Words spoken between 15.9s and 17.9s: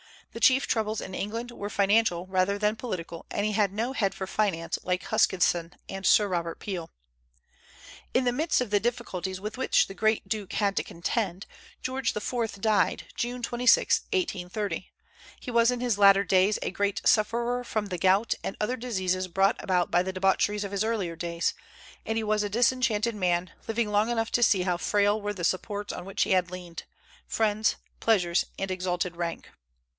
latter days a great sufferer from